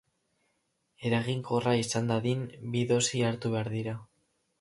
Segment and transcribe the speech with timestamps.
[1.09, 2.41] Eraginkorra izan dadin,
[2.77, 3.95] bi dosi hartu behar dira.